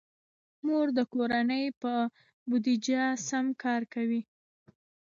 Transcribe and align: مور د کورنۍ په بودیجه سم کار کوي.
مور 0.65 0.87
د 0.97 0.99
کورنۍ 1.13 1.65
په 1.81 1.93
بودیجه 2.49 3.01
سم 3.27 3.45
کار 3.63 3.81
کوي. 3.93 4.21